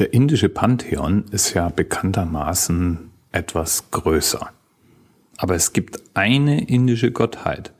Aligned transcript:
Der 0.00 0.14
indische 0.14 0.48
Pantheon 0.48 1.26
ist 1.30 1.52
ja 1.52 1.68
bekanntermaßen 1.68 3.10
etwas 3.32 3.90
größer. 3.90 4.50
Aber 5.36 5.54
es 5.54 5.74
gibt 5.74 6.00
eine 6.14 6.64
indische 6.64 7.12
Gottheit, 7.12 7.74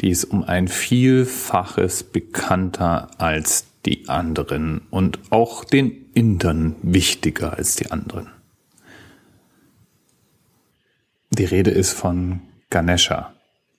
die 0.00 0.10
ist 0.10 0.24
um 0.24 0.42
ein 0.42 0.66
Vielfaches 0.66 2.02
bekannter 2.02 3.08
als 3.18 3.66
die 3.86 4.08
anderen 4.08 4.80
und 4.90 5.20
auch 5.30 5.62
den 5.62 6.10
Indern 6.12 6.74
wichtiger 6.82 7.56
als 7.56 7.76
die 7.76 7.92
anderen. 7.92 8.26
Die 11.30 11.44
Rede 11.44 11.70
ist 11.70 11.92
von 11.92 12.40
Ganesha 12.70 13.32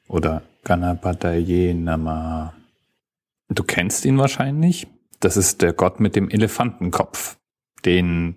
oder 0.08 0.44
Ganapataye 0.64 1.74
Nama. 1.74 2.54
Du 3.50 3.64
kennst 3.64 4.06
ihn 4.06 4.18
wahrscheinlich. 4.18 4.88
Das 5.20 5.36
ist 5.36 5.62
der 5.62 5.74
Gott 5.74 6.00
mit 6.00 6.16
dem 6.16 6.30
Elefantenkopf, 6.30 7.36
den 7.86 8.36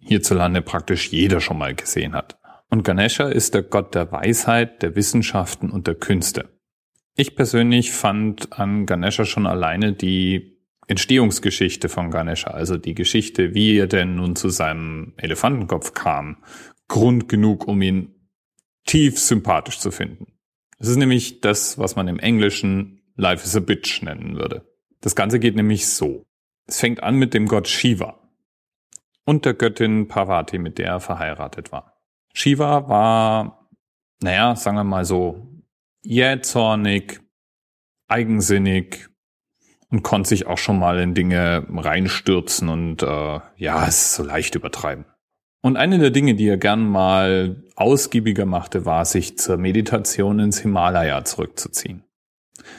hierzulande 0.00 0.62
praktisch 0.62 1.08
jeder 1.08 1.40
schon 1.40 1.58
mal 1.58 1.74
gesehen 1.74 2.14
hat. 2.14 2.38
Und 2.70 2.82
Ganesha 2.82 3.28
ist 3.28 3.54
der 3.54 3.62
Gott 3.62 3.94
der 3.94 4.10
Weisheit, 4.12 4.82
der 4.82 4.96
Wissenschaften 4.96 5.70
und 5.70 5.86
der 5.86 5.94
Künste. 5.94 6.50
Ich 7.16 7.36
persönlich 7.36 7.92
fand 7.92 8.58
an 8.58 8.86
Ganesha 8.86 9.24
schon 9.24 9.46
alleine 9.46 9.92
die 9.92 10.58
Entstehungsgeschichte 10.86 11.88
von 11.88 12.10
Ganesha, 12.10 12.50
also 12.50 12.76
die 12.76 12.94
Geschichte, 12.94 13.54
wie 13.54 13.78
er 13.78 13.86
denn 13.86 14.16
nun 14.16 14.36
zu 14.36 14.48
seinem 14.48 15.14
Elefantenkopf 15.16 15.94
kam, 15.94 16.38
Grund 16.88 17.28
genug, 17.28 17.66
um 17.66 17.80
ihn 17.80 18.28
tief 18.84 19.18
sympathisch 19.18 19.78
zu 19.78 19.90
finden. 19.90 20.26
Es 20.78 20.88
ist 20.88 20.96
nämlich 20.96 21.40
das, 21.40 21.78
was 21.78 21.96
man 21.96 22.08
im 22.08 22.18
Englischen 22.18 23.00
Life 23.16 23.44
is 23.44 23.56
a 23.56 23.60
Bitch 23.60 24.02
nennen 24.02 24.36
würde. 24.36 24.68
Das 25.00 25.14
Ganze 25.14 25.38
geht 25.38 25.54
nämlich 25.54 25.86
so. 25.86 26.24
Es 26.66 26.80
fängt 26.80 27.02
an 27.02 27.16
mit 27.16 27.32
dem 27.32 27.46
Gott 27.46 27.68
Shiva 27.68 28.23
und 29.24 29.44
der 29.44 29.54
Göttin 29.54 30.08
Parvati, 30.08 30.58
mit 30.58 30.78
der 30.78 30.86
er 30.86 31.00
verheiratet 31.00 31.72
war. 31.72 31.96
Shiva 32.32 32.88
war, 32.88 33.68
naja, 34.22 34.56
sagen 34.56 34.76
wir 34.76 34.84
mal 34.84 35.04
so, 35.04 35.48
jähzornig, 36.02 37.20
eigensinnig 38.08 39.08
und 39.90 40.02
konnte 40.02 40.28
sich 40.28 40.46
auch 40.46 40.58
schon 40.58 40.78
mal 40.78 40.98
in 40.98 41.14
Dinge 41.14 41.66
reinstürzen 41.70 42.68
und 42.68 43.02
äh, 43.02 43.40
ja, 43.56 43.86
es 43.86 44.14
so 44.16 44.24
leicht 44.24 44.54
übertreiben. 44.54 45.06
Und 45.62 45.76
eine 45.78 45.98
der 45.98 46.10
Dinge, 46.10 46.34
die 46.34 46.48
er 46.48 46.58
gern 46.58 46.86
mal 46.86 47.64
ausgiebiger 47.74 48.44
machte, 48.44 48.84
war, 48.84 49.04
sich 49.06 49.38
zur 49.38 49.56
Meditation 49.56 50.38
ins 50.38 50.58
Himalaya 50.58 51.24
zurückzuziehen. 51.24 52.04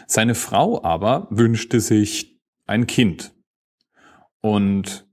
Seine 0.05 0.35
Frau 0.35 0.83
aber 0.83 1.27
wünschte 1.31 1.79
sich 1.79 2.39
ein 2.67 2.85
Kind. 2.85 3.33
Und 4.41 5.04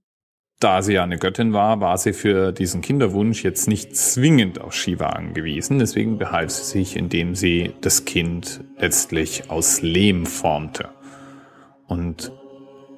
da 0.62 0.82
sie 0.82 0.94
ja 0.94 1.02
eine 1.02 1.18
Göttin 1.18 1.52
war, 1.52 1.80
war 1.80 1.98
sie 1.98 2.12
für 2.12 2.52
diesen 2.52 2.80
Kinderwunsch 2.80 3.42
jetzt 3.42 3.68
nicht 3.68 3.96
zwingend 3.96 4.60
auf 4.60 4.74
Shiva 4.74 5.06
angewiesen. 5.06 5.78
Deswegen 5.78 6.19
behalf 6.19 6.50
sie 6.50 6.64
sich, 6.64 6.96
indem 6.96 7.34
sie 7.34 7.72
das 7.80 8.04
Kind 8.04 8.60
letztlich 8.78 9.50
aus 9.50 9.82
Lehm 9.82 10.27
formte 10.27 10.88
und 11.88 12.32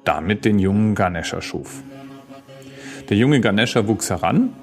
damit 0.03 0.45
den 0.45 0.59
jungen 0.59 0.95
Ganesha 0.95 1.41
schuf. 1.41 1.81
Der 3.09 3.17
junge 3.17 3.41
Ganesha 3.41 3.87
wuchs 3.87 4.09
heran 4.09 4.53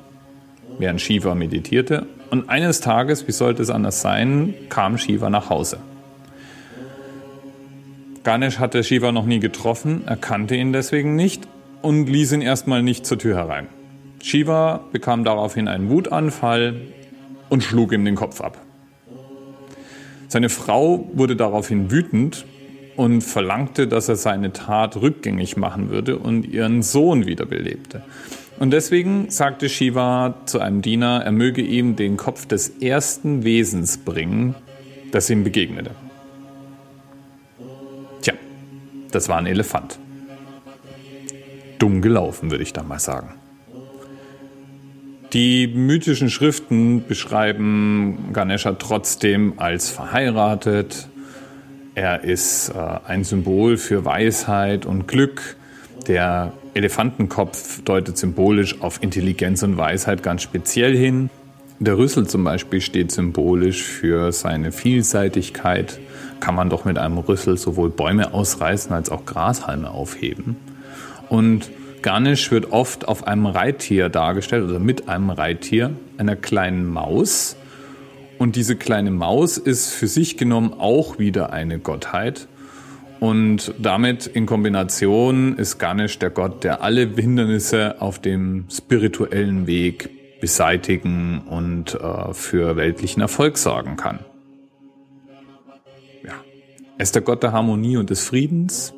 während 0.78 1.00
Shiva 1.00 1.34
meditierte. 1.34 2.06
Und 2.30 2.48
eines 2.48 2.80
Tages, 2.80 3.28
wie 3.28 3.32
sollte 3.32 3.62
es 3.62 3.70
anders 3.70 4.00
sein, 4.00 4.54
kam 4.68 4.98
Shiva 4.98 5.28
nach 5.28 5.50
Hause. 5.50 5.78
Ganesh 8.24 8.58
hatte 8.58 8.84
Shiva 8.84 9.10
noch 9.10 9.26
nie 9.26 9.40
getroffen, 9.40 10.06
erkannte 10.06 10.54
ihn 10.54 10.72
deswegen 10.72 11.16
nicht 11.16 11.48
und 11.82 12.06
ließ 12.06 12.32
ihn 12.32 12.42
erstmal 12.42 12.82
nicht 12.82 13.04
zur 13.06 13.18
Tür 13.18 13.36
herein. 13.36 13.68
Shiva 14.22 14.80
bekam 14.92 15.24
daraufhin 15.24 15.68
einen 15.68 15.90
Wutanfall 15.90 16.80
und 17.48 17.62
schlug 17.62 17.92
ihm 17.92 18.04
den 18.04 18.14
Kopf 18.14 18.40
ab. 18.40 18.60
Seine 20.28 20.48
Frau 20.48 21.10
wurde 21.12 21.36
daraufhin 21.36 21.90
wütend 21.90 22.46
und 22.96 23.22
verlangte, 23.22 23.88
dass 23.88 24.08
er 24.08 24.16
seine 24.16 24.52
Tat 24.52 24.96
rückgängig 24.96 25.56
machen 25.56 25.90
würde 25.90 26.18
und 26.18 26.46
ihren 26.46 26.82
Sohn 26.82 27.26
wiederbelebte. 27.26 28.02
Und 28.58 28.70
deswegen 28.70 29.30
sagte 29.30 29.68
Shiva 29.68 30.36
zu 30.46 30.60
einem 30.60 30.82
Diener, 30.82 31.22
er 31.24 31.32
möge 31.32 31.62
ihm 31.62 31.96
den 31.96 32.16
Kopf 32.16 32.46
des 32.46 32.68
ersten 32.80 33.44
Wesens 33.44 33.98
bringen, 33.98 34.54
das 35.10 35.28
ihm 35.30 35.42
begegnete. 35.42 35.90
Tja, 38.20 38.34
das 39.10 39.28
war 39.28 39.38
ein 39.38 39.46
Elefant. 39.46 39.98
Dumm 41.82 42.00
gelaufen, 42.00 42.52
würde 42.52 42.62
ich 42.62 42.72
da 42.72 42.84
mal 42.84 43.00
sagen. 43.00 43.34
Die 45.32 45.66
mythischen 45.66 46.30
Schriften 46.30 47.04
beschreiben 47.08 48.30
Ganesha 48.32 48.74
trotzdem 48.74 49.54
als 49.56 49.90
verheiratet. 49.90 51.08
Er 51.96 52.22
ist 52.22 52.68
äh, 52.68 52.74
ein 53.04 53.24
Symbol 53.24 53.78
für 53.78 54.04
Weisheit 54.04 54.86
und 54.86 55.08
Glück. 55.08 55.56
Der 56.06 56.52
Elefantenkopf 56.74 57.82
deutet 57.82 58.16
symbolisch 58.16 58.80
auf 58.80 59.02
Intelligenz 59.02 59.64
und 59.64 59.76
Weisheit 59.76 60.22
ganz 60.22 60.42
speziell 60.42 60.96
hin. 60.96 61.30
Der 61.80 61.98
Rüssel 61.98 62.28
zum 62.28 62.44
Beispiel 62.44 62.80
steht 62.80 63.10
symbolisch 63.10 63.82
für 63.82 64.30
seine 64.30 64.70
Vielseitigkeit. 64.70 65.98
Kann 66.38 66.54
man 66.54 66.70
doch 66.70 66.84
mit 66.84 66.96
einem 66.96 67.18
Rüssel 67.18 67.56
sowohl 67.56 67.90
Bäume 67.90 68.32
ausreißen 68.32 68.92
als 68.92 69.10
auch 69.10 69.26
Grashalme 69.26 69.90
aufheben. 69.90 70.56
Und 71.32 71.70
Garnisch 72.02 72.50
wird 72.50 72.72
oft 72.72 73.08
auf 73.08 73.26
einem 73.26 73.46
Reittier 73.46 74.10
dargestellt 74.10 74.68
oder 74.68 74.78
mit 74.78 75.08
einem 75.08 75.30
Reittier, 75.30 75.92
einer 76.18 76.36
kleinen 76.36 76.84
Maus. 76.84 77.56
Und 78.36 78.54
diese 78.54 78.76
kleine 78.76 79.10
Maus 79.10 79.56
ist 79.56 79.94
für 79.94 80.08
sich 80.08 80.36
genommen 80.36 80.74
auch 80.74 81.18
wieder 81.18 81.50
eine 81.50 81.78
Gottheit. 81.78 82.48
Und 83.18 83.72
damit 83.78 84.26
in 84.26 84.44
Kombination 84.44 85.56
ist 85.56 85.78
Ganesh 85.78 86.18
der 86.18 86.28
Gott, 86.28 86.64
der 86.64 86.82
alle 86.82 87.08
Hindernisse 87.08 88.02
auf 88.02 88.18
dem 88.18 88.66
spirituellen 88.70 89.66
Weg 89.66 90.10
beseitigen 90.38 91.44
und 91.48 91.94
äh, 91.94 92.34
für 92.34 92.76
weltlichen 92.76 93.22
Erfolg 93.22 93.56
sorgen 93.56 93.96
kann. 93.96 94.18
Ja. 96.22 96.34
Er 96.98 97.02
ist 97.02 97.14
der 97.14 97.22
Gott 97.22 97.42
der 97.42 97.52
Harmonie 97.52 97.96
und 97.96 98.10
des 98.10 98.22
Friedens. 98.22 98.92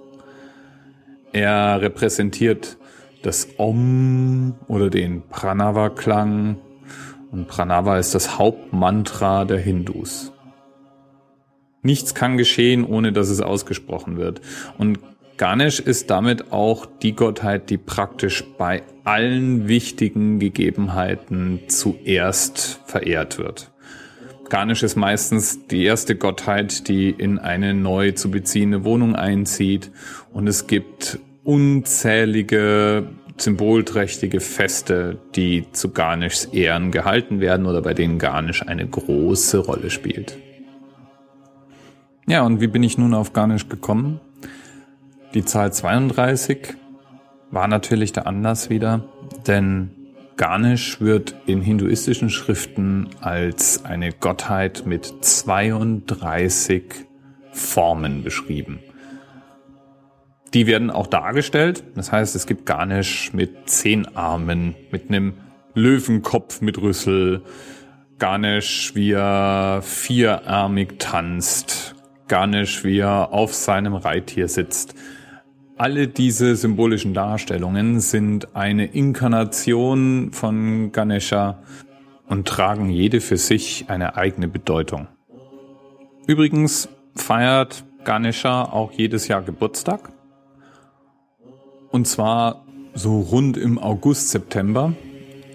Er 1.35 1.81
repräsentiert 1.81 2.79
das 3.25 3.49
Om 3.59 4.55
oder 4.69 4.89
den 4.89 5.23
Pranava-Klang. 5.29 6.59
Und 7.33 7.49
Pranava 7.49 7.99
ist 7.99 8.15
das 8.15 8.39
Hauptmantra 8.39 9.45
der 9.45 9.59
Hindus. 9.59 10.33
Nichts 11.83 12.15
kann 12.15 12.37
geschehen, 12.37 12.85
ohne 12.85 13.13
dass 13.13 13.31
es 13.31 13.41
ausgesprochen 13.41 14.17
wird. 14.17 14.43
Und 14.79 15.01
Ganesh 15.37 15.81
ist 15.81 16.09
damit 16.09 16.53
auch 16.53 16.87
die 16.87 17.17
Gottheit, 17.17 17.69
die 17.69 17.79
praktisch 17.79 18.45
bei 18.57 18.85
allen 19.03 19.67
wichtigen 19.67 20.39
Gegebenheiten 20.39 21.63
zuerst 21.67 22.81
verehrt 22.87 23.39
wird. 23.39 23.74
Ganesh 24.55 24.85
ist 24.85 24.95
meistens 24.95 25.67
die 25.67 25.83
erste 25.83 26.15
Gottheit, 26.15 26.87
die 26.87 27.11
in 27.11 27.41
eine 27.41 27.75
neu 27.75 28.13
zu 28.13 28.31
beziehende 28.31 28.85
Wohnung 28.85 29.17
einzieht. 29.17 29.91
Und 30.33 30.47
es 30.47 30.69
gibt 30.69 31.19
unzählige 31.43 33.09
symbolträchtige 33.37 34.39
Feste, 34.39 35.19
die 35.35 35.67
zu 35.73 35.91
Ganeshs 35.91 36.45
Ehren 36.45 36.93
gehalten 36.93 37.41
werden 37.41 37.67
oder 37.67 37.83
bei 37.83 37.95
denen 37.95 38.21
Ganesh 38.21 38.63
eine 38.63 38.87
große 38.87 39.59
Rolle 39.59 39.91
spielt. 39.91 40.39
Ja, 42.29 42.43
und 42.43 42.61
wie 42.61 42.69
bin 42.69 42.85
ich 42.85 42.97
nun 42.97 43.13
auf 43.13 43.33
Garnisch 43.33 43.69
gekommen? 43.69 44.21
Die 45.35 45.45
Zahl 45.45 45.73
32 45.73 46.77
war 47.51 47.67
natürlich 47.67 48.13
der 48.13 48.29
Anlass 48.29 48.71
wieder, 48.71 49.09
denn 49.49 50.04
Garnisch 50.37 51.01
wird 51.01 51.35
in 51.47 51.61
hinduistischen 51.61 52.31
Schriften 52.31 53.11
als 53.21 53.85
eine 53.85 54.13
Gottheit 54.13 54.85
mit 54.85 55.07
32 55.25 56.83
Formen 57.53 58.25
beschrieben. 58.25 58.81
Die 60.53 60.67
werden 60.67 60.91
auch 60.91 61.07
dargestellt. 61.07 61.85
Das 61.95 62.13
heißt, 62.13 62.35
es 62.37 62.47
gibt 62.47 62.67
Garnisch 62.67 63.33
mit 63.33 63.69
zehn 63.69 64.17
Armen, 64.17 64.75
mit 64.91 65.09
einem 65.09 65.35
Löwenkopf 65.75 66.61
mit 66.61 66.79
Rüssel, 66.79 67.43
Garnisch, 68.19 68.95
wie 68.95 69.13
er 69.13 69.83
vierarmig 69.83 70.99
tanzt, 70.99 71.95
Ganesh, 72.29 72.85
wie 72.85 73.01
er 73.01 73.33
auf 73.33 73.53
seinem 73.55 73.95
Reittier 73.95 74.49
sitzt. 74.49 74.95
Alle 75.77 76.07
diese 76.07 76.55
symbolischen 76.55 77.15
Darstellungen 77.15 77.99
sind 77.99 78.55
eine 78.55 78.87
Inkarnation 78.87 80.31
von 80.31 80.93
Ganesha 80.93 81.59
und 82.29 82.47
tragen 82.47 82.91
jede 82.91 83.21
für 83.21 83.37
sich 83.37 83.87
eine 83.89 84.17
eigene 84.17 84.47
Bedeutung. 84.47 85.09
Übrigens 86.29 86.89
feiert 87.17 87.85
Ganesha 88.05 88.63
auch 88.63 88.93
jedes 88.93 89.27
Jahr 89.27 89.43
Geburtstag. 89.43 90.13
Und 91.91 92.07
zwar 92.07 92.65
so 92.95 93.21
rund 93.21 93.57
im 93.57 93.79
August, 93.79 94.31
September 94.31 94.93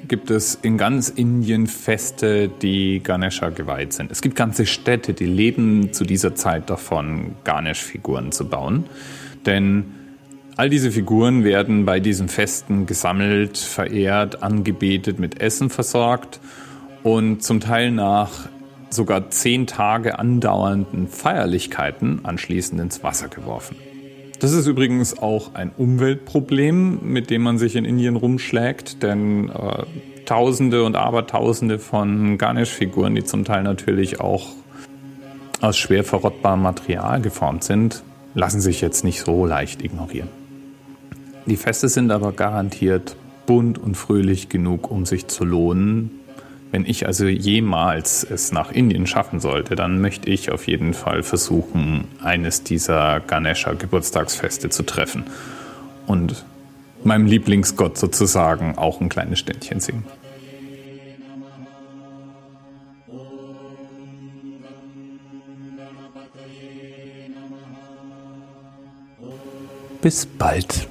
gibt 0.10 0.31
es 0.31 0.56
in 0.56 0.77
ganz 0.77 1.07
Indien 1.07 1.68
Feste, 1.68 2.50
die 2.50 3.00
Ganesha 3.01 3.50
geweiht 3.50 3.94
sind. 3.94 4.12
Es 4.12 4.21
gibt 4.21 4.36
ganze 4.36 4.66
Städte, 4.66 5.13
die 5.13 5.27
leben 5.27 5.94
zu 5.94 6.04
dieser 6.04 6.36
Zeit 6.36 6.69
davon, 6.69 7.36
Ganesh-Figuren 7.45 8.33
zu 8.33 8.50
bauen. 8.50 8.86
Denn 9.45 9.99
all 10.59 10.69
diese 10.69 10.91
Figuren 10.91 11.45
werden 11.45 11.85
bei 11.85 12.01
diesen 12.01 12.27
Festen 12.27 12.85
gesammelt, 12.85 13.57
verehrt, 13.57 14.44
angebetet, 14.44 15.17
mit 15.17 15.39
Essen 15.39 15.69
versorgt 15.69 16.41
und 17.01 17.41
zum 17.41 17.61
Teil 17.61 17.91
nach 17.91 18.50
sogar 18.89 19.29
zehn 19.29 19.67
Tage 19.67 20.19
andauernden 20.19 21.07
Feierlichkeiten 21.07 22.25
anschließend 22.25 22.81
ins 22.81 23.03
Wasser 23.03 23.29
geworfen. 23.29 23.77
Das 24.41 24.51
ist 24.51 24.67
übrigens 24.67 25.17
auch 25.17 25.56
ein 25.56 25.71
Umweltproblem, 25.77 27.00
mit 27.03 27.29
dem 27.29 27.41
man 27.41 27.57
sich 27.57 27.77
in 27.77 27.85
Indien 27.85 28.17
rumschlägt, 28.17 29.01
denn 29.01 29.47
äh, 29.47 29.83
Tausende 30.25 30.83
und 30.83 30.97
Abertausende 30.97 31.79
von 31.79 32.38
Ganesh-Figuren, 32.38 33.15
die 33.15 33.23
zum 33.23 33.45
Teil 33.45 33.63
natürlich 33.63 34.19
auch 34.19 34.50
aus 35.61 35.77
schwer 35.77 36.03
verrottbarem 36.03 36.61
Material 36.61 37.21
geformt 37.21 37.63
sind, 37.63 38.03
lassen 38.33 38.59
sich 38.59 38.81
jetzt 38.81 39.06
nicht 39.06 39.21
so 39.21 39.45
leicht 39.45 39.81
ignorieren. 39.81 40.38
Die 41.50 41.57
Feste 41.57 41.90
sind 41.90 42.12
aber 42.12 42.31
garantiert 42.31 43.16
bunt 43.48 43.80
und 43.80 43.96
fröhlich 43.96 44.50
genug, 44.50 44.92
um 44.92 45.07
sich 45.07 45.25
zu 45.25 45.44
lohnen, 45.44 46.12
wenn 46.72 46.86
ich 46.86 47.07
also 47.07 47.25
jemals 47.25 48.24
es 48.24 48.51
nach 48.51 48.72
Indien 48.72 49.07
schaffen 49.07 49.40
sollte, 49.40 49.75
dann 49.75 50.00
möchte 50.00 50.30
ich 50.30 50.51
auf 50.51 50.68
jeden 50.68 50.94
Fall 50.94 51.24
versuchen, 51.24 52.07
eines 52.22 52.62
dieser 52.62 53.19
Ganesha 53.22 53.74
Geburtstagsfeste 53.74 54.69
zu 54.69 54.84
treffen 54.84 55.24
und 56.06 56.46
meinem 57.04 57.25
Lieblingsgott 57.25 57.98
sozusagen 57.98 58.78
auch 58.78 59.02
ein 59.02 59.10
kleines 59.10 59.40
Ständchen 59.40 59.80
singen. 59.80 60.06
Bis 70.04 70.28
bald. 70.28 70.88